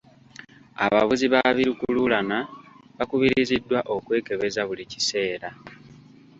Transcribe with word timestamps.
Abavuzi 0.85 1.25
ba 1.33 1.41
bi 1.55 1.63
lukululana 1.67 2.37
bakubiriziddwa 2.97 3.79
okwekebeza 3.95 4.61
buli 4.67 4.83
kiseera. 4.91 5.49